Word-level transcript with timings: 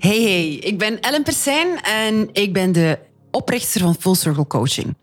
Hey, 0.00 0.22
hey, 0.22 0.54
ik 0.54 0.78
ben 0.78 1.00
Ellen 1.00 1.22
Persijn 1.22 1.80
en 1.82 2.28
ik 2.32 2.52
ben 2.52 2.72
de 2.72 2.98
oprichter 3.30 3.80
van 3.80 3.96
Full 4.00 4.14
Circle 4.14 4.46
Coaching. 4.46 4.96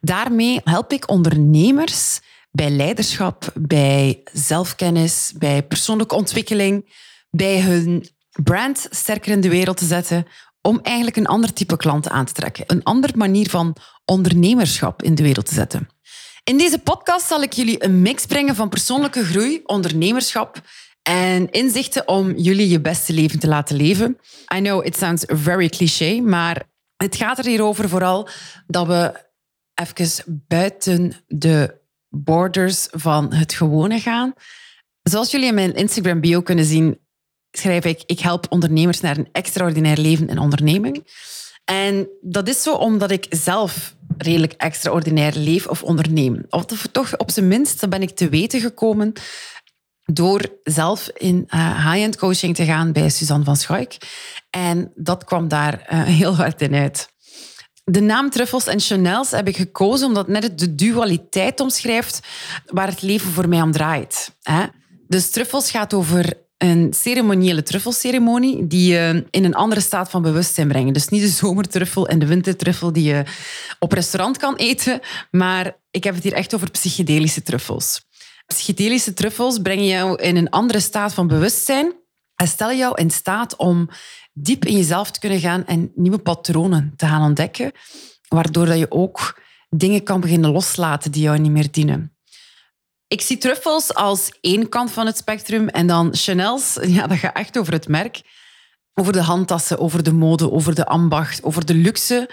Daarmee 0.00 0.60
help 0.64 0.92
ik 0.92 1.10
ondernemers 1.10 2.20
bij 2.50 2.70
leiderschap, 2.70 3.52
bij 3.54 4.22
zelfkennis, 4.32 5.32
bij 5.36 5.62
persoonlijke 5.62 6.14
ontwikkeling, 6.14 6.94
bij 7.30 7.60
hun 7.60 8.08
brand 8.42 8.88
sterker 8.90 9.32
in 9.32 9.40
de 9.40 9.48
wereld 9.48 9.76
te 9.76 9.84
zetten, 9.84 10.26
om 10.62 10.80
eigenlijk 10.82 11.16
een 11.16 11.26
ander 11.26 11.52
type 11.52 11.76
klanten 11.76 12.10
aan 12.10 12.26
te 12.26 12.32
trekken. 12.32 12.64
Een 12.66 12.82
andere 12.82 13.16
manier 13.16 13.50
van 13.50 13.76
ondernemerschap 14.04 15.02
in 15.02 15.14
de 15.14 15.22
wereld 15.22 15.46
te 15.46 15.54
zetten. 15.54 15.88
In 16.44 16.58
deze 16.58 16.78
podcast 16.78 17.26
zal 17.26 17.42
ik 17.42 17.52
jullie 17.52 17.84
een 17.84 18.02
mix 18.02 18.26
brengen 18.26 18.54
van 18.54 18.68
persoonlijke 18.68 19.24
groei, 19.24 19.60
ondernemerschap 19.64 20.60
en 21.08 21.50
inzichten 21.50 22.08
om 22.08 22.36
jullie 22.36 22.68
je 22.68 22.80
beste 22.80 23.12
leven 23.12 23.38
te 23.38 23.48
laten 23.48 23.76
leven. 23.76 24.18
I 24.54 24.60
know 24.60 24.86
it 24.86 24.96
sounds 24.96 25.24
very 25.26 25.68
cliché, 25.68 26.20
maar 26.20 26.62
het 26.96 27.16
gaat 27.16 27.38
er 27.38 27.44
hier 27.44 27.62
over 27.62 27.88
vooral 27.88 28.28
dat 28.66 28.86
we 28.86 29.26
even 29.74 30.44
buiten 30.48 31.12
de 31.26 31.80
borders 32.08 32.88
van 32.90 33.32
het 33.34 33.52
gewone 33.52 34.00
gaan. 34.00 34.32
Zoals 35.02 35.30
jullie 35.30 35.46
in 35.46 35.54
mijn 35.54 35.74
Instagram 35.74 36.20
bio 36.20 36.42
kunnen 36.42 36.64
zien, 36.64 36.98
schrijf 37.50 37.84
ik: 37.84 38.02
Ik 38.06 38.20
help 38.20 38.46
ondernemers 38.48 39.00
naar 39.00 39.18
een 39.18 39.28
extraordinair 39.32 39.98
leven 39.98 40.28
en 40.28 40.38
onderneming. 40.38 41.06
En 41.64 42.08
dat 42.20 42.48
is 42.48 42.62
zo 42.62 42.74
omdat 42.74 43.10
ik 43.10 43.26
zelf 43.30 43.96
redelijk 44.18 44.52
extraordinair 44.52 45.32
leef 45.34 45.66
of 45.66 45.82
onderneem. 45.82 46.44
Of 46.48 46.64
toch 46.92 47.16
op 47.16 47.30
zijn 47.30 47.48
minst 47.48 47.88
ben 47.88 48.02
ik 48.02 48.10
te 48.10 48.28
weten 48.28 48.60
gekomen 48.60 49.12
door 50.12 50.58
zelf 50.62 51.08
in 51.14 51.48
uh, 51.54 51.90
high-end 51.92 52.16
coaching 52.16 52.54
te 52.54 52.64
gaan 52.64 52.92
bij 52.92 53.08
Suzanne 53.08 53.44
van 53.44 53.56
Schuik. 53.56 53.96
En 54.50 54.92
dat 54.94 55.24
kwam 55.24 55.48
daar 55.48 55.86
uh, 55.92 56.02
heel 56.02 56.36
hard 56.36 56.60
in 56.60 56.74
uit. 56.74 57.08
De 57.84 58.00
naam 58.00 58.30
Truffles 58.30 58.66
en 58.66 58.80
Chanels 58.80 59.30
heb 59.30 59.48
ik 59.48 59.56
gekozen 59.56 60.06
omdat 60.06 60.26
het 60.26 60.40
net 60.40 60.58
de 60.58 60.74
dualiteit 60.74 61.60
omschrijft 61.60 62.20
waar 62.66 62.88
het 62.88 63.02
leven 63.02 63.30
voor 63.30 63.48
mij 63.48 63.62
om 63.62 63.72
draait. 63.72 64.36
Hè? 64.42 64.64
Dus 65.08 65.30
Truffles 65.30 65.70
gaat 65.70 65.94
over 65.94 66.46
een 66.58 66.92
ceremoniële 66.92 67.62
truffelceremonie 67.62 68.66
die 68.66 68.92
je 68.92 69.26
in 69.30 69.44
een 69.44 69.54
andere 69.54 69.80
staat 69.80 70.10
van 70.10 70.22
bewustzijn 70.22 70.68
brengt. 70.68 70.94
Dus 70.94 71.08
niet 71.08 71.22
de 71.22 71.28
zomertruffel 71.28 72.08
en 72.08 72.18
de 72.18 72.26
wintertruffel 72.26 72.92
die 72.92 73.04
je 73.04 73.22
op 73.78 73.92
restaurant 73.92 74.36
kan 74.36 74.56
eten, 74.56 75.00
maar 75.30 75.76
ik 75.90 76.04
heb 76.04 76.14
het 76.14 76.22
hier 76.22 76.32
echt 76.32 76.54
over 76.54 76.70
psychedelische 76.70 77.42
truffels. 77.42 78.06
Psychedelische 78.48 79.14
truffels 79.14 79.58
brengen 79.58 79.86
jou 79.86 80.22
in 80.22 80.36
een 80.36 80.50
andere 80.50 80.80
staat 80.80 81.14
van 81.14 81.26
bewustzijn 81.26 81.92
en 82.34 82.48
stellen 82.48 82.76
jou 82.76 83.00
in 83.00 83.10
staat 83.10 83.56
om 83.56 83.88
diep 84.32 84.64
in 84.64 84.76
jezelf 84.76 85.10
te 85.10 85.20
kunnen 85.20 85.40
gaan 85.40 85.66
en 85.66 85.92
nieuwe 85.94 86.18
patronen 86.18 86.92
te 86.96 87.06
gaan 87.06 87.22
ontdekken, 87.22 87.72
waardoor 88.28 88.66
dat 88.66 88.78
je 88.78 88.90
ook 88.90 89.40
dingen 89.68 90.02
kan 90.02 90.20
beginnen 90.20 90.50
loslaten 90.50 91.10
die 91.10 91.22
jou 91.22 91.38
niet 91.38 91.50
meer 91.50 91.70
dienen. 91.70 92.16
Ik 93.08 93.20
zie 93.20 93.38
truffels 93.38 93.94
als 93.94 94.32
één 94.40 94.68
kant 94.68 94.90
van 94.92 95.06
het 95.06 95.16
spectrum 95.16 95.68
en 95.68 95.86
dan 95.86 96.14
Chanel's, 96.14 96.78
ja, 96.82 97.06
dat 97.06 97.18
gaat 97.18 97.36
echt 97.36 97.58
over 97.58 97.72
het 97.72 97.88
merk, 97.88 98.22
over 98.94 99.12
de 99.12 99.22
handtassen, 99.22 99.78
over 99.78 100.02
de 100.02 100.12
mode, 100.12 100.50
over 100.50 100.74
de 100.74 100.86
ambacht, 100.86 101.42
over 101.42 101.66
de 101.66 101.74
luxe. 101.74 102.30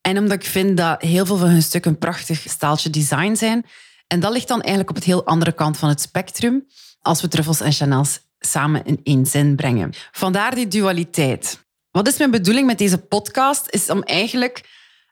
En 0.00 0.18
omdat 0.18 0.32
ik 0.36 0.44
vind 0.44 0.76
dat 0.76 1.02
heel 1.02 1.26
veel 1.26 1.36
van 1.36 1.48
hun 1.48 1.62
stukken 1.62 1.98
prachtig 1.98 2.44
staaltje 2.48 2.90
design 2.90 3.34
zijn, 3.34 3.66
en 4.14 4.20
dat 4.20 4.32
ligt 4.32 4.48
dan 4.48 4.60
eigenlijk 4.60 4.90
op 4.90 4.96
het 4.96 5.04
heel 5.04 5.26
andere 5.26 5.52
kant 5.52 5.76
van 5.78 5.88
het 5.88 6.00
spectrum 6.00 6.66
als 7.00 7.20
we 7.20 7.28
truffels 7.28 7.60
en 7.60 7.72
chanels 7.72 8.20
samen 8.38 8.84
in 8.84 9.00
één 9.02 9.26
zin 9.26 9.56
brengen. 9.56 9.92
Vandaar 10.12 10.54
die 10.54 10.68
dualiteit. 10.68 11.64
Wat 11.90 12.08
is 12.08 12.18
mijn 12.18 12.30
bedoeling 12.30 12.66
met 12.66 12.78
deze 12.78 12.98
podcast? 12.98 13.66
Is 13.70 13.90
om 13.90 14.02
eigenlijk 14.02 14.68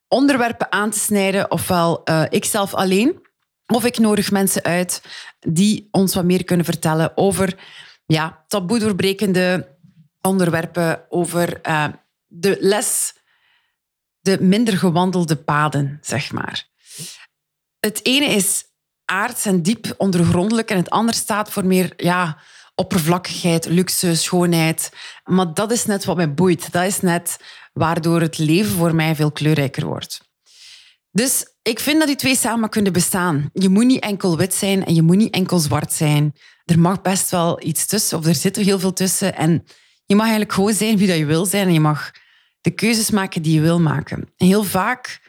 onderwerpen 0.08 0.72
aan 0.72 0.91
te 0.91 0.98
snijden, 0.98 1.50
ofwel 1.50 2.00
uh, 2.04 2.24
ik 2.28 2.44
zelf 2.44 2.74
alleen, 2.74 3.26
of 3.66 3.84
ik 3.84 3.98
nodig 3.98 4.30
mensen 4.30 4.62
uit 4.62 5.02
die 5.41 5.88
ons 5.91 6.14
wat 6.14 6.24
meer 6.24 6.44
kunnen 6.44 6.64
vertellen 6.64 7.16
over 7.16 7.58
ja, 8.06 8.44
taboe 8.48 8.78
doorbrekende 8.78 9.76
onderwerpen, 10.20 11.06
over 11.08 11.60
uh, 11.68 11.84
de 12.26 12.56
les, 12.60 13.14
de 14.20 14.41
minder 14.41 14.78
gewandelde 14.78 15.36
paden, 15.36 15.98
zeg 16.00 16.32
maar. 16.32 16.68
Het 17.80 18.00
ene 18.04 18.26
is 18.26 18.70
aards 19.12 19.46
en 19.46 19.62
diep 19.62 19.94
ondergrondelijk 19.96 20.70
en 20.70 20.76
het 20.76 20.90
ander 20.90 21.14
staat 21.14 21.50
voor 21.50 21.66
meer 21.66 21.92
ja, 21.96 22.38
oppervlakkigheid, 22.74 23.66
luxe, 23.66 24.14
schoonheid. 24.14 24.92
Maar 25.24 25.54
dat 25.54 25.72
is 25.72 25.86
net 25.86 26.04
wat 26.04 26.16
mij 26.16 26.34
boeit. 26.34 26.72
Dat 26.72 26.84
is 26.84 27.00
net 27.00 27.36
waardoor 27.72 28.20
het 28.20 28.38
leven 28.38 28.72
voor 28.76 28.94
mij 28.94 29.14
veel 29.14 29.32
kleurrijker 29.32 29.86
wordt. 29.86 30.20
Dus 31.10 31.46
ik 31.62 31.80
vind 31.80 31.98
dat 31.98 32.06
die 32.06 32.16
twee 32.16 32.36
samen 32.36 32.68
kunnen 32.68 32.92
bestaan. 32.92 33.50
Je 33.52 33.68
moet 33.68 33.84
niet 33.84 34.02
enkel 34.02 34.36
wit 34.36 34.54
zijn 34.54 34.84
en 34.84 34.94
je 34.94 35.02
moet 35.02 35.16
niet 35.16 35.34
enkel 35.34 35.58
zwart 35.58 35.92
zijn. 35.92 36.34
Er 36.64 36.78
mag 36.78 37.02
best 37.02 37.30
wel 37.30 37.62
iets 37.62 37.86
tussen, 37.86 38.18
of 38.18 38.26
er 38.26 38.34
zit 38.34 38.56
heel 38.56 38.78
veel 38.78 38.92
tussen. 38.92 39.36
En 39.36 39.64
je 40.06 40.14
mag 40.14 40.24
eigenlijk 40.24 40.54
gewoon 40.54 40.72
zijn 40.72 40.96
wie 40.96 41.08
dat 41.08 41.16
je 41.16 41.24
wil 41.24 41.44
zijn 41.44 41.66
en 41.66 41.72
je 41.72 41.80
mag 41.80 42.10
de 42.60 42.70
keuzes 42.70 43.10
maken 43.10 43.42
die 43.42 43.54
je 43.54 43.60
wil 43.60 43.80
maken. 43.80 44.28
heel 44.36 44.64
vaak 44.64 45.20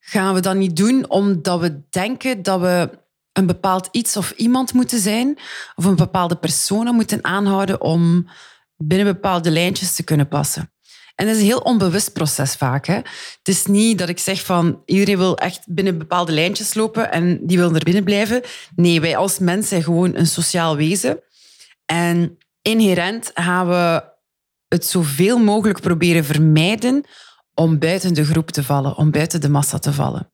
gaan 0.00 0.34
we 0.34 0.40
dat 0.40 0.56
niet 0.56 0.76
doen 0.76 1.10
omdat 1.10 1.60
we 1.60 1.80
denken 1.90 2.42
dat 2.42 2.60
we 2.60 3.02
een 3.34 3.46
bepaald 3.46 3.88
iets 3.90 4.16
of 4.16 4.30
iemand 4.30 4.72
moeten 4.72 4.98
zijn, 4.98 5.38
of 5.74 5.84
een 5.84 5.96
bepaalde 5.96 6.36
persona 6.36 6.92
moeten 6.92 7.24
aanhouden 7.24 7.80
om 7.80 8.28
binnen 8.76 9.06
bepaalde 9.06 9.50
lijntjes 9.50 9.94
te 9.94 10.02
kunnen 10.02 10.28
passen. 10.28 10.72
En 11.14 11.26
dat 11.26 11.34
is 11.34 11.40
een 11.40 11.46
heel 11.46 11.58
onbewust 11.58 12.12
proces 12.12 12.54
vaak. 12.54 12.86
Hè? 12.86 12.94
Het 12.94 13.48
is 13.48 13.66
niet 13.66 13.98
dat 13.98 14.08
ik 14.08 14.18
zeg 14.18 14.44
van 14.44 14.82
iedereen 14.84 15.18
wil 15.18 15.36
echt 15.36 15.60
binnen 15.66 15.98
bepaalde 15.98 16.32
lijntjes 16.32 16.74
lopen 16.74 17.12
en 17.12 17.46
die 17.46 17.58
wil 17.58 17.74
er 17.74 17.84
binnen 17.84 18.04
blijven. 18.04 18.42
Nee, 18.76 19.00
wij 19.00 19.16
als 19.16 19.38
mens 19.38 19.68
zijn 19.68 19.82
gewoon 19.82 20.14
een 20.14 20.26
sociaal 20.26 20.76
wezen. 20.76 21.20
En 21.86 22.38
inherent 22.62 23.30
gaan 23.34 23.68
we 23.68 24.04
het 24.68 24.86
zoveel 24.86 25.38
mogelijk 25.38 25.80
proberen 25.80 26.24
vermijden 26.24 27.04
om 27.54 27.78
buiten 27.78 28.14
de 28.14 28.24
groep 28.24 28.50
te 28.50 28.62
vallen, 28.62 28.96
om 28.96 29.10
buiten 29.10 29.40
de 29.40 29.48
massa 29.48 29.78
te 29.78 29.92
vallen. 29.92 30.32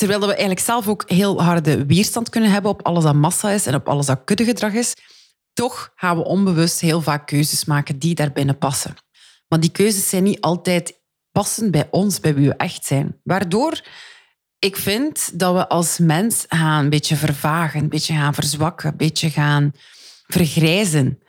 Terwijl 0.00 0.20
we 0.20 0.26
eigenlijk 0.26 0.60
zelf 0.60 0.88
ook 0.88 1.04
heel 1.06 1.42
harde 1.42 1.86
weerstand 1.86 2.28
kunnen 2.28 2.50
hebben 2.50 2.70
op 2.70 2.82
alles 2.82 3.04
dat 3.04 3.14
massa 3.14 3.50
is 3.50 3.66
en 3.66 3.74
op 3.74 3.88
alles 3.88 4.06
dat 4.06 4.24
kuddegedrag 4.24 4.72
is, 4.72 4.94
toch 5.52 5.92
gaan 5.94 6.16
we 6.16 6.24
onbewust 6.24 6.80
heel 6.80 7.00
vaak 7.00 7.26
keuzes 7.26 7.64
maken 7.64 7.98
die 7.98 8.14
daarbinnen 8.14 8.58
passen. 8.58 8.94
Maar 9.48 9.60
die 9.60 9.70
keuzes 9.70 10.08
zijn 10.08 10.22
niet 10.22 10.40
altijd 10.40 11.00
passend 11.32 11.70
bij 11.70 11.88
ons, 11.90 12.20
bij 12.20 12.34
wie 12.34 12.48
we 12.48 12.54
echt 12.54 12.84
zijn. 12.84 13.20
Waardoor 13.22 13.80
ik 14.58 14.76
vind 14.76 15.38
dat 15.38 15.54
we 15.54 15.68
als 15.68 15.98
mens 15.98 16.44
gaan 16.48 16.84
een 16.84 16.90
beetje 16.90 17.16
vervagen, 17.16 17.80
een 17.80 17.88
beetje 17.88 18.14
gaan 18.14 18.34
verzwakken, 18.34 18.90
een 18.90 18.96
beetje 18.96 19.30
gaan 19.30 19.72
vergrijzen. 20.26 21.22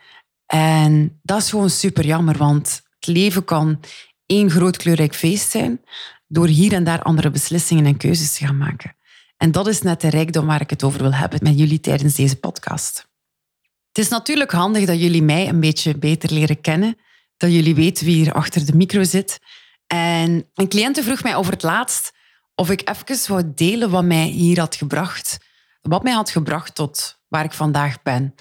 En 0.46 1.20
dat 1.22 1.42
is 1.42 1.50
gewoon 1.50 1.70
super 1.70 2.06
jammer, 2.06 2.38
want 2.38 2.82
het 2.98 3.06
leven 3.06 3.44
kan 3.44 3.80
één 4.26 4.50
groot 4.50 4.76
kleurrijk 4.76 5.14
feest 5.14 5.50
zijn, 5.50 5.80
door 6.32 6.46
hier 6.46 6.72
en 6.72 6.84
daar 6.84 7.02
andere 7.02 7.30
beslissingen 7.30 7.86
en 7.86 7.96
keuzes 7.96 8.34
te 8.34 8.46
gaan 8.46 8.56
maken. 8.56 8.96
En 9.36 9.52
dat 9.52 9.66
is 9.66 9.82
net 9.82 10.00
de 10.00 10.08
rijkdom 10.08 10.46
waar 10.46 10.60
ik 10.60 10.70
het 10.70 10.82
over 10.82 11.00
wil 11.00 11.14
hebben 11.14 11.38
met 11.42 11.58
jullie 11.58 11.80
tijdens 11.80 12.14
deze 12.14 12.36
podcast. 12.36 13.08
Het 13.88 13.98
is 13.98 14.08
natuurlijk 14.08 14.50
handig 14.50 14.86
dat 14.86 15.00
jullie 15.00 15.22
mij 15.22 15.48
een 15.48 15.60
beetje 15.60 15.98
beter 15.98 16.32
leren 16.32 16.60
kennen, 16.60 16.96
dat 17.36 17.52
jullie 17.52 17.74
weten 17.74 18.06
wie 18.06 18.14
hier 18.14 18.32
achter 18.32 18.66
de 18.66 18.76
micro 18.76 19.02
zit. 19.02 19.38
En 19.86 20.50
een 20.54 20.68
cliënt 20.68 21.00
vroeg 21.00 21.22
mij 21.22 21.36
over 21.36 21.52
het 21.52 21.62
laatst 21.62 22.12
of 22.54 22.70
ik 22.70 22.88
even 22.88 23.32
wou 23.32 23.52
delen 23.54 23.90
wat 23.90 24.04
mij 24.04 24.26
hier 24.26 24.58
had 24.58 24.74
gebracht. 24.74 25.38
Wat 25.80 26.02
mij 26.02 26.12
had 26.12 26.30
gebracht 26.30 26.74
tot 26.74 27.20
waar 27.28 27.44
ik 27.44 27.52
vandaag 27.52 28.02
ben. 28.02 28.34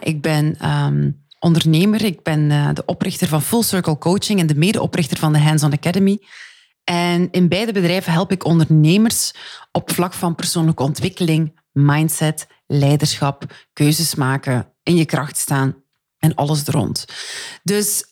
Ik 0.00 0.22
ben 0.22 0.56
ehm, 0.58 1.10
ondernemer, 1.38 2.04
ik 2.04 2.22
ben 2.22 2.50
eh, 2.50 2.68
de 2.74 2.84
oprichter 2.84 3.28
van 3.28 3.42
Full 3.42 3.62
Circle 3.62 3.98
Coaching 3.98 4.40
en 4.40 4.46
de 4.46 4.54
medeoprichter 4.54 5.18
van 5.18 5.32
de 5.32 5.38
Hands 5.38 5.62
On 5.62 5.72
Academy. 5.72 6.18
En 6.90 7.30
in 7.30 7.48
beide 7.48 7.72
bedrijven 7.72 8.12
help 8.12 8.32
ik 8.32 8.44
ondernemers 8.44 9.32
op 9.72 9.92
vlak 9.92 10.12
van 10.12 10.34
persoonlijke 10.34 10.82
ontwikkeling, 10.82 11.60
mindset, 11.72 12.46
leiderschap, 12.66 13.44
keuzes 13.72 14.14
maken, 14.14 14.72
in 14.82 14.96
je 14.96 15.04
kracht 15.04 15.36
staan 15.36 15.82
en 16.18 16.34
alles 16.34 16.66
er 16.66 16.72
rond. 16.72 17.04
Dus 17.62 18.04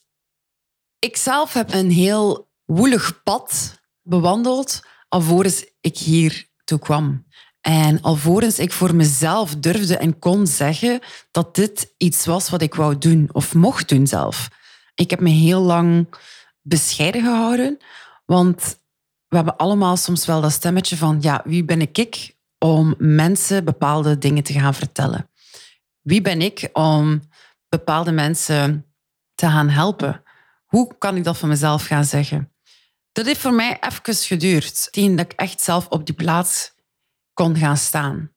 Ik 0.98 1.16
zelf 1.16 1.52
heb 1.52 1.72
een 1.72 1.90
heel 1.90 2.50
woelig 2.64 3.22
pad 3.22 3.80
bewandeld 4.02 4.82
alvorens 5.08 5.64
ik 5.80 5.98
hier 5.98 6.48
toe 6.64 6.78
kwam. 6.78 7.26
En 7.60 8.00
alvorens 8.00 8.58
ik 8.58 8.72
voor 8.72 8.94
mezelf 8.94 9.56
durfde 9.56 9.96
en 9.96 10.18
kon 10.18 10.46
zeggen 10.46 11.00
dat 11.30 11.54
dit 11.54 11.94
iets 11.96 12.26
was 12.26 12.50
wat 12.50 12.62
ik 12.62 12.74
wou 12.74 12.98
doen 12.98 13.28
of 13.32 13.54
mocht 13.54 13.88
doen 13.88 14.06
zelf. 14.06 14.48
Ik 14.94 15.10
heb 15.10 15.20
me 15.20 15.30
heel 15.30 15.60
lang 15.60 16.14
bescheiden 16.62 17.22
gehouden, 17.22 17.78
want 18.24 18.80
we 19.28 19.36
hebben 19.36 19.56
allemaal 19.56 19.96
soms 19.96 20.26
wel 20.26 20.40
dat 20.40 20.52
stemmetje 20.52 20.96
van, 20.96 21.18
ja, 21.20 21.42
wie 21.44 21.64
ben 21.64 21.80
ik 21.80 22.36
om 22.58 22.94
mensen 22.98 23.64
bepaalde 23.64 24.18
dingen 24.18 24.42
te 24.42 24.52
gaan 24.52 24.74
vertellen? 24.74 25.30
Wie 26.00 26.20
ben 26.20 26.42
ik 26.42 26.68
om 26.72 27.22
bepaalde 27.68 28.12
mensen 28.12 28.86
te 29.34 29.46
gaan 29.46 29.68
helpen? 29.68 30.22
Hoe 30.64 30.98
kan 30.98 31.16
ik 31.16 31.24
dat 31.24 31.38
van 31.38 31.48
mezelf 31.48 31.86
gaan 31.86 32.04
zeggen? 32.04 32.52
Dat 33.12 33.26
heeft 33.26 33.40
voor 33.40 33.54
mij 33.54 33.78
even 33.80 34.14
geduurd, 34.14 34.92
tegen 34.92 35.16
dat 35.16 35.32
ik 35.32 35.38
echt 35.38 35.60
zelf 35.60 35.88
op 35.88 36.06
die 36.06 36.14
plaats 36.14 36.74
kon 37.32 37.56
gaan 37.56 37.76
staan. 37.76 38.32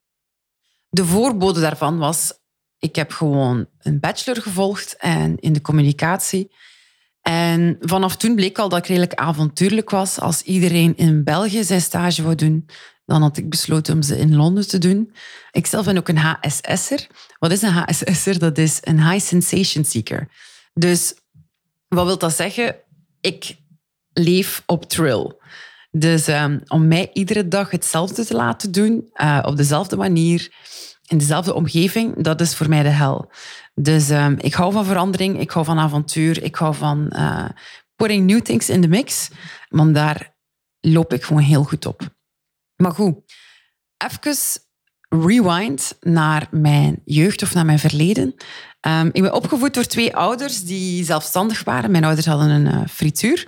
De 0.90 1.06
voorbode 1.06 1.60
daarvan 1.60 1.98
was, 1.98 2.34
ik 2.78 2.96
heb 2.96 3.12
gewoon 3.12 3.68
een 3.80 4.00
bachelor 4.00 4.42
gevolgd 4.42 4.98
en 4.98 5.38
in 5.40 5.54
de 5.54 5.62
communicatie. 5.62 6.56
En 7.28 7.78
vanaf 7.80 8.16
toen 8.16 8.36
bleek 8.36 8.58
al 8.60 8.70
dat 8.70 8.80
ik 8.80 8.86
redelijk 8.86 9.14
avontuurlijk 9.14 9.90
was. 9.90 10.20
Als 10.20 10.42
iedereen 10.42 10.98
in 10.98 11.24
België 11.24 11.64
zijn 11.64 11.82
stage 11.82 12.24
wou 12.24 12.36
doen, 12.36 12.70
dan 13.06 13.22
had 13.22 13.38
ik 13.38 13.50
besloten 13.50 13.94
om 13.94 14.02
ze 14.02 14.18
in 14.18 14.36
Londen 14.36 14.68
te 14.68 14.78
doen. 14.78 15.14
Ik 15.52 15.66
zelf 15.66 15.86
ben 15.86 15.98
ook 15.98 16.08
een 16.08 16.18
HSS'er. 16.18 17.08
Wat 17.40 17.52
is 17.52 17.62
een 17.62 17.72
HSS'er? 17.72 18.40
Dat 18.40 18.58
is 18.58 18.78
een 18.82 19.10
High 19.10 19.26
Sensation 19.26 19.84
Seeker. 19.84 20.28
Dus 20.74 21.14
wat 21.88 22.06
wil 22.06 22.18
dat 22.18 22.36
zeggen? 22.36 22.76
Ik 23.22 23.58
leef 24.14 24.64
op 24.66 24.90
thrill. 24.90 25.36
Dus 25.92 26.28
um, 26.28 26.62
om 26.68 26.88
mij 26.88 27.10
iedere 27.14 27.48
dag 27.48 27.72
hetzelfde 27.72 28.26
te 28.26 28.36
laten 28.36 28.72
doen, 28.72 29.10
uh, 29.16 29.40
op 29.42 29.58
dezelfde 29.58 29.96
manier, 29.96 30.52
in 31.08 31.18
dezelfde 31.18 31.54
omgeving, 31.54 32.24
dat 32.24 32.42
is 32.42 32.56
voor 32.56 32.70
mij 32.70 32.84
de 32.84 32.90
hel. 32.90 33.32
Dus 33.74 34.10
um, 34.10 34.36
ik 34.40 34.54
hou 34.54 34.72
van 34.72 34.86
verandering, 34.86 35.40
ik 35.40 35.52
hou 35.52 35.66
van 35.66 35.80
avontuur, 35.80 36.44
ik 36.44 36.56
hou 36.56 36.76
van 36.76 37.14
uh, 37.16 37.50
putting 37.96 38.26
new 38.26 38.42
things 38.42 38.70
in 38.70 38.82
the 38.82 38.88
mix. 38.88 39.30
Want 39.70 39.96
daar 39.96 40.36
loop 40.80 41.14
ik 41.14 41.24
gewoon 41.24 41.42
heel 41.42 41.64
goed 41.64 41.86
op. 41.86 42.02
Maar 42.76 42.92
goed, 42.92 43.16
even 43.98 44.36
rewind 45.10 45.98
naar 46.02 46.48
mijn 46.52 47.02
jeugd 47.06 47.44
of 47.44 47.54
naar 47.54 47.66
mijn 47.66 47.80
verleden. 47.80 48.36
Um, 48.82 49.10
ik 49.12 49.22
ben 49.22 49.34
opgevoed 49.34 49.74
door 49.74 49.84
twee 49.84 50.16
ouders 50.16 50.64
die 50.64 51.04
zelfstandig 51.04 51.64
waren. 51.64 51.92
Mijn 51.92 52.04
ouders 52.04 52.26
hadden 52.26 52.50
een 52.50 52.66
uh, 52.66 52.88
frituur. 52.90 53.48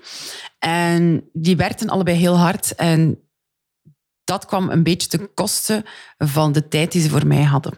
En 0.59 1.29
die 1.33 1.55
werkten 1.55 1.89
allebei 1.89 2.17
heel 2.17 2.37
hard. 2.37 2.75
En 2.75 3.28
dat 4.29 4.45
kwam 4.45 4.69
een 4.69 4.83
beetje 4.83 5.07
ten 5.07 5.33
koste 5.33 5.85
van 6.17 6.51
de 6.51 6.67
tijd 6.67 6.91
die 6.91 7.01
ze 7.01 7.09
voor 7.09 7.27
mij 7.27 7.43
hadden. 7.43 7.73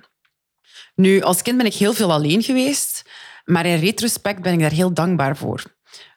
Nu, 0.95 1.21
als 1.21 1.41
kind 1.41 1.57
ben 1.57 1.65
ik 1.65 1.73
heel 1.73 1.93
veel 1.93 2.11
alleen 2.11 2.43
geweest. 2.43 3.09
Maar 3.45 3.65
in 3.65 3.79
retrospect 3.79 4.41
ben 4.41 4.53
ik 4.53 4.59
daar 4.59 4.71
heel 4.71 4.93
dankbaar 4.93 5.37
voor. 5.37 5.63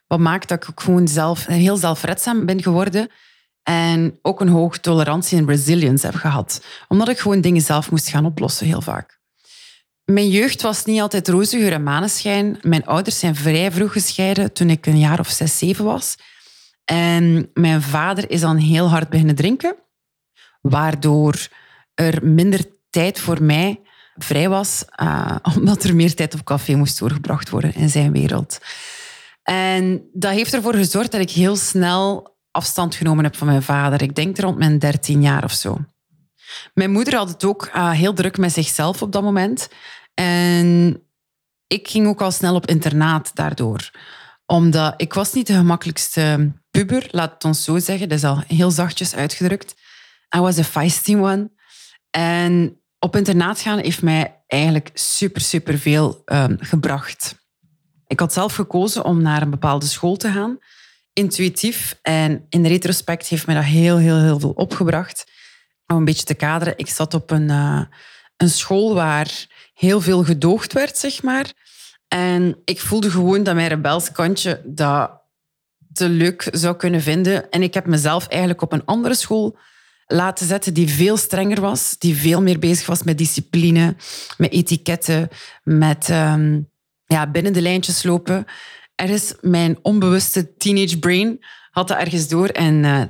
Wat 0.06 0.19
maakt 0.19 0.48
dat 0.48 0.69
ik 0.69 0.81
gewoon 0.81 1.08
zelf, 1.08 1.46
heel 1.46 1.76
zelfredzaam 1.76 2.46
ben 2.46 2.62
geworden. 2.62 3.08
En 3.62 4.19
ook 4.22 4.40
een 4.40 4.48
hoge 4.48 4.81
tolerantie 4.81 5.38
en 5.38 5.46
resilience 5.46 6.06
heb 6.06 6.14
gehad. 6.14 6.64
Omdat 6.88 7.08
ik 7.08 7.19
gewoon 7.19 7.40
dingen 7.40 7.62
zelf 7.62 7.90
moest 7.90 8.08
gaan 8.08 8.26
oplossen, 8.26 8.66
heel 8.66 8.80
vaak. 8.80 9.20
Mijn 10.04 10.28
jeugd 10.28 10.62
was 10.62 10.84
niet 10.84 11.00
altijd 11.00 11.28
roze 11.28 11.70
en 11.70 11.82
maneschijn. 11.82 12.58
Mijn 12.62 12.87
ouders 12.87 13.19
zijn 13.19 13.34
vrij 13.34 13.72
vroeg 13.72 13.92
gescheiden 13.92 14.52
toen 14.52 14.70
ik 14.70 14.87
een 14.87 14.98
jaar 14.98 15.19
of 15.19 15.28
zes, 15.28 15.58
zeven 15.58 15.84
was. 15.84 16.16
En 16.84 17.50
mijn 17.54 17.82
vader 17.82 18.30
is 18.30 18.40
dan 18.40 18.56
heel 18.56 18.88
hard 18.88 19.08
beginnen 19.08 19.34
drinken, 19.34 19.76
waardoor 20.70 21.49
er 21.94 22.26
minder 22.26 22.64
tijd 22.90 23.20
voor 23.20 23.43
mij 23.43 23.81
vrij 24.16 24.49
was, 24.49 24.84
uh, 25.02 25.37
omdat 25.56 25.84
er 25.84 25.94
meer 25.94 26.14
tijd 26.14 26.34
op 26.34 26.44
café 26.44 26.75
moest 26.75 26.99
doorgebracht 26.99 27.50
worden 27.50 27.75
in 27.75 27.88
zijn 27.88 28.12
wereld. 28.12 28.58
En 29.43 30.08
dat 30.12 30.32
heeft 30.32 30.55
ervoor 30.55 30.75
gezorgd 30.75 31.12
dat 31.12 31.20
ik 31.20 31.31
heel 31.31 31.56
snel 31.56 32.37
afstand 32.50 32.94
genomen 32.94 33.25
heb 33.25 33.37
van 33.37 33.46
mijn 33.46 33.62
vader. 33.62 34.02
Ik 34.02 34.14
denk 34.14 34.38
rond 34.38 34.58
mijn 34.58 34.78
dertien 34.78 35.22
jaar 35.22 35.44
of 35.44 35.52
zo. 35.52 35.78
Mijn 36.75 36.93
moeder 36.93 37.14
had 37.14 37.28
het 37.28 37.44
ook 37.44 37.70
uh, 37.75 37.90
heel 37.90 38.12
druk 38.12 38.38
met 38.38 38.52
zichzelf 38.52 39.02
op 39.02 39.12
dat 39.12 39.22
moment. 39.22 39.69
En 40.14 41.00
ik 41.66 41.88
ging 41.88 42.06
ook 42.06 42.20
al 42.20 42.31
snel 42.31 42.55
op 42.55 42.66
internaat 42.66 43.31
daardoor. 43.34 43.90
Omdat 44.46 44.94
ik 44.96 45.14
was 45.14 45.32
niet 45.32 45.46
de 45.46 45.55
gemakkelijkste 45.55 46.52
puber, 46.70 47.08
laat 47.11 47.32
het 47.32 47.44
ons 47.44 47.64
zo 47.64 47.78
zeggen. 47.78 48.08
Dat 48.08 48.19
is 48.19 48.25
al 48.25 48.43
heel 48.46 48.70
zachtjes 48.70 49.14
uitgedrukt. 49.14 49.75
I 50.36 50.38
was 50.38 50.58
a 50.58 50.64
feisty 50.64 51.16
one. 51.16 51.50
En 52.10 52.81
op 52.98 53.16
internaat 53.16 53.60
gaan 53.60 53.78
heeft 53.78 54.02
mij 54.02 54.42
eigenlijk 54.46 54.90
super, 54.94 55.40
super 55.40 55.78
veel 55.78 56.22
um, 56.25 56.56
gebracht. 56.60 57.42
Ik 58.06 58.20
had 58.20 58.32
zelf 58.32 58.54
gekozen 58.54 59.04
om 59.04 59.22
naar 59.22 59.42
een 59.42 59.50
bepaalde 59.50 59.86
school 59.86 60.16
te 60.16 60.31
gaan. 60.31 60.58
Intuïtief. 61.12 61.98
En 62.02 62.46
in 62.48 62.66
retrospect 62.66 63.26
heeft 63.26 63.46
mij 63.46 63.54
dat 63.54 63.64
heel, 63.64 63.96
heel, 63.96 64.20
heel 64.20 64.40
veel 64.40 64.50
opgebracht. 64.50 65.32
Om 65.86 65.96
een 65.96 66.04
beetje 66.04 66.25
te 66.25 66.34
kaderen. 66.34 66.78
Ik 66.78 66.88
zat 66.88 67.14
op 67.14 67.30
een, 67.30 67.48
uh, 67.48 67.82
een 68.37 68.50
school 68.50 68.94
waar 68.94 69.46
heel 69.75 70.00
veel 70.00 70.25
gedoogd 70.25 70.72
werd, 70.72 70.98
zeg 70.98 71.22
maar. 71.22 71.52
En 72.08 72.60
ik 72.64 72.80
voelde 72.80 73.10
gewoon 73.10 73.42
dat 73.42 73.54
mijn 73.54 73.69
rebels 73.69 74.12
kantje 74.12 74.62
dat 74.64 75.10
te 75.92 76.08
leuk 76.08 76.48
zou 76.52 76.76
kunnen 76.76 77.02
vinden. 77.02 77.50
En 77.50 77.62
ik 77.62 77.75
heb 77.75 77.87
mezelf 77.87 78.26
eigenlijk 78.26 78.62
op 78.62 78.72
een 78.72 78.84
andere 78.84 79.14
school 79.14 79.58
laten 80.06 80.46
zetten 80.46 80.74
die 80.74 80.88
veel 80.88 81.16
strenger 81.16 81.60
was, 81.60 81.98
die 81.98 82.16
veel 82.16 82.42
meer 82.42 82.58
bezig 82.58 82.86
was 82.86 83.02
met 83.02 83.18
discipline, 83.18 83.96
met 84.36 84.52
etiketten, 84.52 85.28
met 85.62 86.08
um, 86.08 86.70
ja, 87.04 87.30
binnen 87.30 87.52
de 87.52 87.62
lijntjes 87.62 88.02
lopen. 88.02 88.44
Er 88.94 89.10
is 89.10 89.34
mijn 89.40 89.78
onbewuste 89.82 90.56
teenage 90.56 90.98
brain 90.98 91.44
had 91.70 91.88
dat 91.88 91.98
ergens 91.98 92.28
door 92.28 92.48
en 92.48 92.84
uh, 92.84 93.02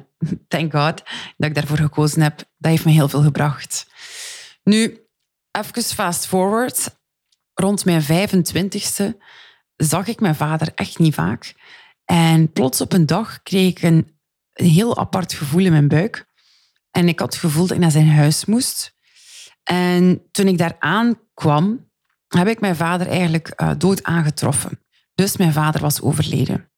thank 0.49 0.73
God 0.73 1.03
dat 1.37 1.49
ik 1.49 1.55
daarvoor 1.55 1.77
gekozen 1.77 2.23
heb. 2.23 2.37
Dat 2.37 2.71
heeft 2.71 2.85
me 2.85 2.93
heel 2.93 3.09
veel 3.09 3.23
gebracht. 3.23 3.87
Nu, 4.63 5.07
even 5.51 5.83
fast 5.83 6.27
forward. 6.27 6.97
Rond 7.55 7.85
mijn 7.85 8.03
25ste 8.03 9.17
zag 9.77 10.07
ik 10.07 10.21
mijn 10.21 10.35
vader 10.35 10.73
echt 10.75 10.99
niet 10.99 11.15
vaak. 11.15 11.55
En 12.05 12.53
plots 12.53 12.81
op 12.81 12.93
een 12.93 13.07
dag 13.07 13.43
kreeg 13.43 13.71
ik 13.71 13.83
een, 13.83 14.13
heel 14.55 14.99
apart 14.99 15.33
gevoel 15.33 15.65
in 15.65 15.73
mijn 15.73 15.89
buik. 15.89 16.27
En 16.97 17.09
ik 17.09 17.19
had 17.19 17.33
het 17.33 17.41
gevoel 17.41 17.67
dat 17.67 17.77
ik 17.77 17.83
naar 17.83 17.91
zijn 17.91 18.09
huis 18.09 18.45
moest. 18.45 18.95
En 19.63 20.23
toen 20.31 20.47
ik 20.47 20.59
daar 20.59 20.77
aankwam, 20.79 21.91
heb 22.29 22.49
ik 22.49 22.61
mijn 22.61 22.77
vader 22.77 23.07
eigenlijk 23.07 23.53
uh, 23.57 23.71
dood 23.79 24.03
aangetroffen. 24.03 24.81
Dus 25.15 25.37
mijn 25.37 25.53
vader 25.53 25.81
was 25.81 26.01
overleden. 26.01 26.71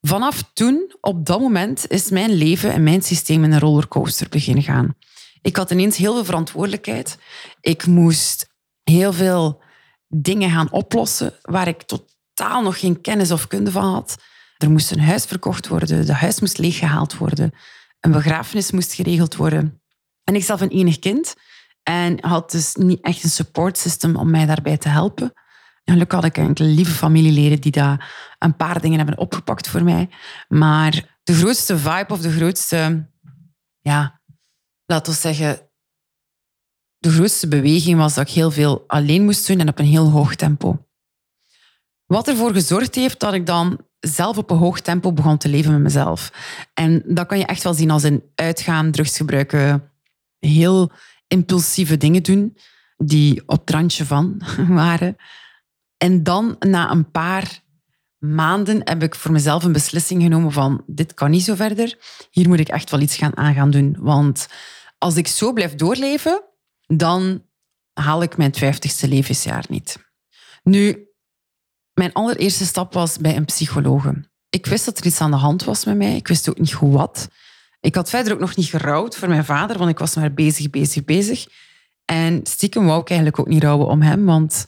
Vanaf 0.00 0.42
toen, 0.52 0.94
op 1.00 1.26
dat 1.26 1.40
moment, 1.40 1.90
is 1.90 2.10
mijn 2.10 2.32
leven 2.32 2.72
en 2.72 2.82
mijn 2.82 3.02
systeem 3.02 3.44
in 3.44 3.52
een 3.52 3.60
rollercoaster 3.60 4.28
beginnen 4.28 4.62
gaan. 4.62 4.96
Ik 5.42 5.56
had 5.56 5.70
ineens 5.70 5.96
heel 5.96 6.14
veel 6.14 6.24
verantwoordelijkheid. 6.24 7.18
Ik 7.60 7.86
moest 7.86 8.46
heel 8.82 9.12
veel 9.12 9.62
dingen 10.08 10.50
gaan 10.50 10.70
oplossen 10.70 11.32
waar 11.42 11.68
ik 11.68 11.82
totaal 11.82 12.62
nog 12.62 12.78
geen 12.78 13.00
kennis 13.00 13.30
of 13.30 13.46
kunde 13.46 13.70
van 13.70 13.92
had. 13.92 14.16
Er 14.58 14.70
moest 14.70 14.90
een 14.90 15.00
huis 15.00 15.24
verkocht 15.24 15.68
worden, 15.68 16.06
de 16.06 16.12
huis 16.12 16.40
moest 16.40 16.58
leeggehaald 16.58 17.16
worden, 17.16 17.52
een 18.04 18.12
begrafenis 18.12 18.70
moest 18.70 18.92
geregeld 18.92 19.36
worden. 19.36 19.82
En 20.24 20.34
ik 20.34 20.44
zelf 20.44 20.60
een 20.60 20.68
enig 20.68 20.98
kind 20.98 21.34
en 21.82 22.26
had 22.26 22.50
dus 22.50 22.74
niet 22.74 23.00
echt 23.00 23.24
een 23.24 23.30
support 23.30 23.78
system 23.78 24.16
om 24.16 24.30
mij 24.30 24.46
daarbij 24.46 24.76
te 24.76 24.88
helpen. 24.88 25.32
En 25.84 25.92
gelukkig 25.92 26.20
had 26.20 26.28
ik 26.28 26.36
enkele 26.36 26.68
lieve 26.68 26.92
familieleden 26.92 27.60
die 27.60 27.72
daar 27.72 28.36
een 28.38 28.56
paar 28.56 28.80
dingen 28.80 28.98
hebben 28.98 29.18
opgepakt 29.18 29.68
voor 29.68 29.82
mij. 29.82 30.08
Maar 30.48 31.18
de 31.22 31.34
grootste 31.34 31.78
vibe 31.78 32.06
of 32.12 32.20
de 32.20 32.30
grootste, 32.30 33.10
ja, 33.80 34.20
laten 34.84 35.12
we 35.12 35.18
zeggen, 35.18 35.70
de 36.98 37.10
grootste 37.10 37.48
beweging 37.48 37.98
was 37.98 38.14
dat 38.14 38.28
ik 38.28 38.34
heel 38.34 38.50
veel 38.50 38.84
alleen 38.86 39.24
moest 39.24 39.46
doen 39.46 39.60
en 39.60 39.68
op 39.68 39.78
een 39.78 39.84
heel 39.84 40.10
hoog 40.10 40.34
tempo. 40.34 40.86
Wat 42.04 42.28
ervoor 42.28 42.52
gezorgd 42.52 42.94
heeft 42.94 43.20
dat 43.20 43.34
ik 43.34 43.46
dan 43.46 43.86
zelf 44.06 44.38
op 44.38 44.50
een 44.50 44.56
hoog 44.56 44.80
tempo 44.80 45.12
begon 45.12 45.38
te 45.38 45.48
leven 45.48 45.72
met 45.72 45.80
mezelf. 45.80 46.32
En 46.74 47.02
dat 47.06 47.26
kan 47.26 47.38
je 47.38 47.46
echt 47.46 47.62
wel 47.62 47.74
zien 47.74 47.90
als 47.90 48.02
een 48.02 48.22
uitgaan, 48.34 48.90
drugs 48.90 49.16
gebruiken, 49.16 49.90
heel 50.38 50.92
impulsieve 51.26 51.96
dingen 51.96 52.22
doen 52.22 52.56
die 52.96 53.42
op 53.46 53.60
het 53.60 53.70
randje 53.70 54.04
van 54.04 54.42
waren. 54.68 55.16
En 55.96 56.22
dan 56.22 56.56
na 56.58 56.90
een 56.90 57.10
paar 57.10 57.62
maanden 58.18 58.80
heb 58.84 59.02
ik 59.02 59.14
voor 59.14 59.32
mezelf 59.32 59.64
een 59.64 59.72
beslissing 59.72 60.22
genomen 60.22 60.52
van 60.52 60.82
dit 60.86 61.14
kan 61.14 61.30
niet 61.30 61.42
zo 61.42 61.54
verder. 61.54 61.98
Hier 62.30 62.48
moet 62.48 62.60
ik 62.60 62.68
echt 62.68 62.90
wel 62.90 63.00
iets 63.00 63.16
gaan 63.16 63.36
aan 63.36 63.54
gaan 63.54 63.70
doen. 63.70 63.96
Want 64.00 64.48
als 64.98 65.16
ik 65.16 65.26
zo 65.26 65.52
blijf 65.52 65.74
doorleven, 65.74 66.44
dan 66.86 67.42
haal 67.92 68.22
ik 68.22 68.36
mijn 68.36 68.54
vijftigste 68.54 69.08
levensjaar 69.08 69.64
niet. 69.68 69.96
Nu, 70.62 71.08
mijn 71.94 72.12
allereerste 72.12 72.66
stap 72.66 72.92
was 72.92 73.18
bij 73.18 73.36
een 73.36 73.44
psychologe. 73.44 74.28
Ik 74.48 74.66
wist 74.66 74.84
dat 74.84 74.98
er 74.98 75.06
iets 75.06 75.20
aan 75.20 75.30
de 75.30 75.36
hand 75.36 75.64
was 75.64 75.84
met 75.84 75.96
mij. 75.96 76.16
Ik 76.16 76.28
wist 76.28 76.48
ook 76.48 76.58
niet 76.58 76.72
goed 76.72 76.92
wat. 76.92 77.28
Ik 77.80 77.94
had 77.94 78.10
verder 78.10 78.32
ook 78.32 78.40
nog 78.40 78.56
niet 78.56 78.66
gerouwd 78.66 79.16
voor 79.16 79.28
mijn 79.28 79.44
vader, 79.44 79.78
want 79.78 79.90
ik 79.90 79.98
was 79.98 80.14
maar 80.14 80.34
bezig, 80.34 80.70
bezig, 80.70 81.04
bezig. 81.04 81.46
En 82.04 82.40
stiekem 82.42 82.86
wou 82.86 83.00
ik 83.00 83.08
eigenlijk 83.08 83.38
ook 83.38 83.48
niet 83.48 83.62
rouwen 83.62 83.86
om 83.86 84.02
hem, 84.02 84.24
want 84.24 84.66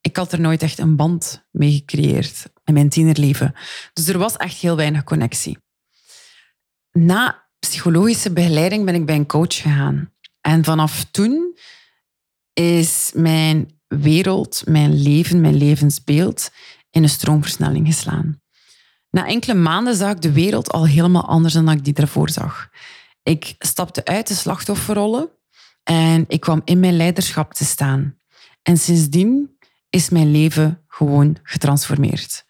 ik 0.00 0.16
had 0.16 0.32
er 0.32 0.40
nooit 0.40 0.62
echt 0.62 0.78
een 0.78 0.96
band 0.96 1.46
mee 1.50 1.72
gecreëerd 1.72 2.50
in 2.64 2.74
mijn 2.74 2.88
tienerleven. 2.88 3.54
Dus 3.92 4.08
er 4.08 4.18
was 4.18 4.36
echt 4.36 4.56
heel 4.56 4.76
weinig 4.76 5.04
connectie. 5.04 5.58
Na 6.92 7.48
psychologische 7.58 8.32
begeleiding 8.32 8.84
ben 8.84 8.94
ik 8.94 9.06
bij 9.06 9.14
een 9.14 9.26
coach 9.26 9.54
gegaan. 9.54 10.12
En 10.40 10.64
vanaf 10.64 11.04
toen 11.10 11.58
is 12.52 13.10
mijn 13.14 13.77
wereld, 13.88 14.62
mijn 14.66 15.02
leven, 15.02 15.40
mijn 15.40 15.56
levensbeeld 15.56 16.50
in 16.90 17.02
een 17.02 17.08
stroomversnelling 17.08 17.86
geslaan. 17.86 18.40
Na 19.10 19.26
enkele 19.26 19.54
maanden 19.54 19.94
zag 19.96 20.10
ik 20.10 20.20
de 20.20 20.32
wereld 20.32 20.72
al 20.72 20.86
helemaal 20.86 21.28
anders 21.28 21.54
dan 21.54 21.70
ik 21.70 21.84
die 21.84 21.92
daarvoor 21.92 22.30
zag. 22.30 22.68
Ik 23.22 23.54
stapte 23.58 24.04
uit 24.04 24.28
de 24.28 24.34
slachtofferrollen 24.34 25.28
en 25.82 26.24
ik 26.28 26.40
kwam 26.40 26.62
in 26.64 26.80
mijn 26.80 26.96
leiderschap 26.96 27.54
te 27.54 27.64
staan. 27.64 28.16
En 28.62 28.76
sindsdien 28.76 29.58
is 29.90 30.08
mijn 30.08 30.30
leven 30.30 30.84
gewoon 30.88 31.36
getransformeerd. 31.42 32.44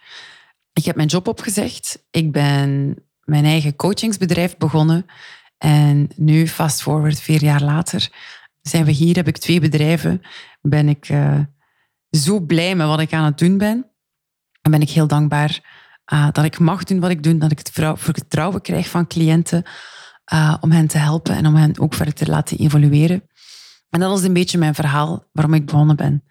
Ik 0.73 0.85
heb 0.85 0.97
mijn 0.97 1.09
job 1.09 1.28
opgezegd. 1.28 2.04
Ik 2.11 2.33
ben 2.33 2.97
mijn 3.25 3.45
eigen 3.45 3.76
coachingsbedrijf 3.76 4.57
begonnen. 4.57 5.07
En 5.59 6.09
nu, 6.16 6.49
fast 6.49 6.83
forward, 6.83 7.21
vier 7.21 7.42
jaar 7.42 7.62
later, 7.62 8.11
zijn 8.62 8.85
we 8.85 8.91
hier. 8.91 9.17
Heb 9.17 9.29
ik 9.29 9.38
twee 9.38 9.61
bedrijven. 9.61 10.23
Ben 10.61 10.88
ik 10.88 11.09
uh, 11.09 11.41
zo 12.11 12.41
blij 12.41 12.75
met 12.75 12.87
wat 12.87 13.00
ik 13.00 13.12
aan 13.12 13.25
het 13.25 13.38
doen 13.38 13.59
ben. 13.59 13.91
En 14.62 14.71
ben 14.71 14.81
ik 14.81 14.91
heel 14.91 15.07
dankbaar 15.07 15.61
uh, 16.12 16.29
dat 16.33 16.45
ik 16.45 16.59
mag 16.59 16.85
doen 16.85 17.00
wat 17.00 17.11
ik 17.11 17.23
doe. 17.23 17.38
Dat 17.38 17.50
ik 17.50 17.59
het 17.59 17.71
vertrouwen 17.99 18.61
krijg 18.61 18.88
van 18.88 19.07
cliënten 19.07 19.62
uh, 20.33 20.57
om 20.61 20.71
hen 20.71 20.87
te 20.87 20.99
helpen 20.99 21.35
en 21.35 21.47
om 21.47 21.55
hen 21.55 21.79
ook 21.79 21.95
verder 21.95 22.15
te 22.15 22.27
laten 22.27 22.59
evolueren. 22.59 23.29
En 23.91 24.00
dat 24.00 24.19
is 24.19 24.25
een 24.25 24.33
beetje 24.33 24.59
mijn 24.59 24.75
verhaal 24.75 25.29
waarom 25.33 25.55
ik 25.55 25.67
begonnen 25.67 25.97
ben. 25.97 26.25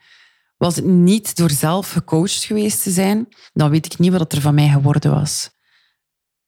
Was 0.58 0.76
het 0.76 0.86
niet 0.86 1.36
door 1.36 1.50
zelf 1.50 1.92
gecoacht 1.92 2.44
geweest 2.44 2.84
te 2.84 2.92
zijn, 2.92 3.28
dan 3.54 3.70
weet 3.70 3.86
ik 3.86 4.00
niet 4.00 4.12
wat 4.12 4.34
er 4.34 4.42
van 4.42 4.56
mij 4.56 4.70
geworden 4.70 5.12
was. 5.12 5.50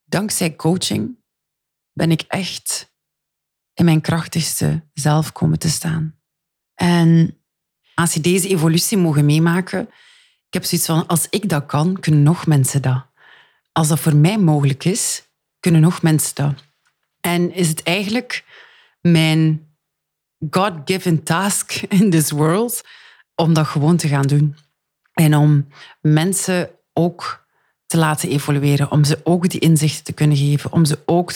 Dankzij 0.06 0.56
coaching 0.56 1.18
ben 1.94 2.12
ik 2.12 2.22
echt 2.28 2.89
in 3.80 3.86
mijn 3.86 4.02
krachtigste 4.02 4.84
zelf 4.94 5.32
komen 5.32 5.60
te 5.60 5.70
staan. 5.70 6.16
En 6.76 7.38
als 7.96 8.14
je 8.14 8.20
deze 8.20 8.48
evolutie 8.48 8.98
mogen 8.98 9.26
meemaken, 9.26 9.82
ik 10.48 10.54
heb 10.54 10.64
zoiets 10.64 10.88
van, 10.88 11.08
als 11.08 11.28
ik 11.30 11.50
dat 11.50 11.66
kan, 11.66 12.00
kunnen 12.00 12.24
nog 12.24 12.46
mensen 12.46 12.82
dat. 12.82 13.06
Als 13.72 13.88
dat 13.88 14.00
voor 14.00 14.16
mij 14.16 14.38
mogelijk 14.38 14.86
is, 14.86 15.24
kunnen 15.60 15.82
nog 15.82 16.02
mensen 16.02 16.36
dat. 16.36 16.64
En 17.22 17.54
is 17.54 17.68
het 17.68 17.84
eigenlijk 17.84 18.44
mijn 19.02 19.68
God-given 20.50 21.24
task 21.24 21.72
in 22.00 22.10
this 22.10 22.32
world 22.32 22.82
om 23.36 23.54
dat 23.54 23.68
gewoon 23.68 23.98
te 23.98 24.08
gaan 24.08 24.28
doen. 24.28 24.56
En 25.14 25.36
om 25.36 25.68
mensen 26.02 26.70
ook 26.94 27.48
te 27.86 27.98
laten 27.98 28.30
evolueren, 28.30 28.92
om 28.92 29.04
ze 29.04 29.20
ook 29.24 29.50
die 29.50 29.60
inzichten 29.60 30.04
te 30.04 30.14
kunnen 30.14 30.38
geven, 30.38 30.72
om 30.72 30.86
ze 30.86 31.00
ook 31.06 31.34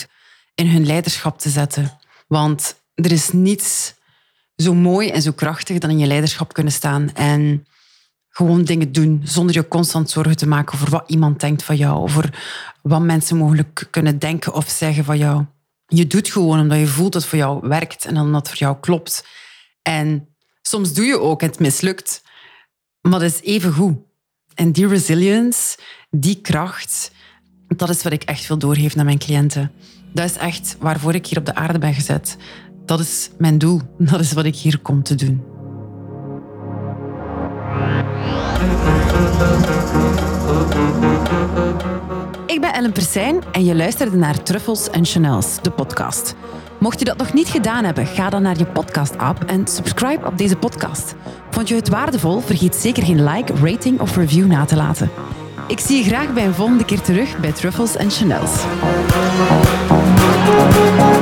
in 0.54 0.66
hun 0.66 0.86
leiderschap 0.86 1.38
te 1.38 1.48
zetten. 1.48 1.98
Want 2.26 2.82
er 2.94 3.12
is 3.12 3.30
niets 3.30 3.94
zo 4.56 4.74
mooi 4.74 5.08
en 5.08 5.22
zo 5.22 5.32
krachtig 5.32 5.78
dan 5.78 5.90
in 5.90 5.98
je 5.98 6.06
leiderschap 6.06 6.52
kunnen 6.52 6.72
staan 6.72 7.14
en 7.14 7.66
gewoon 8.28 8.64
dingen 8.64 8.92
doen 8.92 9.20
zonder 9.24 9.54
je 9.54 9.68
constant 9.68 10.10
zorgen 10.10 10.36
te 10.36 10.46
maken 10.46 10.74
over 10.74 10.90
wat 10.90 11.04
iemand 11.06 11.40
denkt 11.40 11.62
van 11.62 11.76
jou, 11.76 11.96
over 11.96 12.42
wat 12.82 13.02
mensen 13.02 13.36
mogelijk 13.36 13.88
kunnen 13.90 14.18
denken 14.18 14.54
of 14.54 14.68
zeggen 14.68 15.04
van 15.04 15.18
jou. 15.18 15.44
Je 15.86 16.06
doet 16.06 16.28
gewoon 16.28 16.60
omdat 16.60 16.78
je 16.78 16.86
voelt 16.86 17.12
dat 17.12 17.20
het 17.20 17.30
voor 17.30 17.38
jou 17.38 17.68
werkt 17.68 18.04
en 18.04 18.18
omdat 18.18 18.40
het 18.40 18.48
voor 18.48 18.58
jou 18.58 18.76
klopt. 18.80 19.26
En 19.82 20.28
soms 20.62 20.92
doe 20.92 21.04
je 21.04 21.20
ook 21.20 21.42
en 21.42 21.48
het 21.48 21.58
mislukt, 21.58 22.22
maar 23.00 23.20
dat 23.20 23.32
is 23.32 23.40
even 23.40 23.72
goed. 23.72 23.96
En 24.54 24.72
die 24.72 24.88
resilience, 24.88 25.78
die 26.10 26.40
kracht, 26.40 27.10
dat 27.68 27.88
is 27.88 28.02
wat 28.02 28.12
ik 28.12 28.22
echt 28.22 28.46
wil 28.46 28.58
doorgeven 28.58 28.96
naar 28.96 29.06
mijn 29.06 29.18
cliënten. 29.18 29.72
Dat 30.14 30.24
is 30.24 30.36
echt 30.36 30.76
waarvoor 30.80 31.14
ik 31.14 31.26
hier 31.26 31.38
op 31.38 31.46
de 31.46 31.54
aarde 31.54 31.78
ben 31.78 31.94
gezet. 31.94 32.36
Dat 32.84 33.00
is 33.00 33.30
mijn 33.38 33.58
doel. 33.58 33.80
Dat 34.10 34.20
is 34.20 34.32
wat 34.32 34.44
ik 34.44 34.56
hier 34.56 34.78
kom 34.78 35.02
te 35.02 35.14
doen. 35.14 35.42
Ik 42.46 42.60
ben 42.60 42.74
Ellen 42.74 42.92
Persijn 42.92 43.42
en 43.52 43.64
je 43.64 43.74
luisterde 43.74 44.16
naar 44.16 44.42
Truffles 44.42 44.90
en 44.90 45.04
Chanels, 45.04 45.62
de 45.62 45.70
podcast. 45.70 46.34
Mocht 46.80 46.98
je 46.98 47.04
dat 47.04 47.16
nog 47.16 47.32
niet 47.32 47.48
gedaan 47.48 47.84
hebben, 47.84 48.06
ga 48.06 48.30
dan 48.30 48.42
naar 48.42 48.58
je 48.58 48.66
podcast-app 48.66 49.44
en 49.44 49.66
subscribe 49.66 50.26
op 50.26 50.38
deze 50.38 50.56
podcast. 50.56 51.14
Vond 51.50 51.68
je 51.68 51.74
het 51.74 51.88
waardevol? 51.88 52.40
Vergeet 52.40 52.74
zeker 52.74 53.02
geen 53.02 53.24
like, 53.24 53.52
rating 53.54 54.00
of 54.00 54.16
review 54.16 54.46
na 54.46 54.64
te 54.64 54.76
laten. 54.76 55.10
Ik 55.66 55.80
zie 55.80 55.96
je 55.96 56.04
graag 56.04 56.32
bij 56.32 56.46
een 56.46 56.54
volgende 56.54 56.84
keer 56.84 57.00
terug 57.00 57.40
bij 57.40 57.52
Truffles 57.52 57.96
en 57.96 58.10
Chanels. 58.10 58.64
Bye. 60.84 61.13